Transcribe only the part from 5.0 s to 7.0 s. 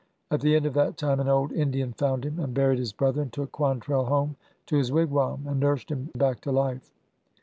wam, and nursed him back to life.